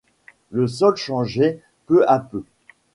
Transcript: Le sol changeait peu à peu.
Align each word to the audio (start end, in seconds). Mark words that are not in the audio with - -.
Le 0.49 0.65
sol 0.65 0.95
changeait 0.95 1.61
peu 1.85 2.03
à 2.09 2.17
peu. 2.17 2.41